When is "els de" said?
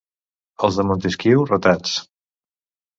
0.69-0.87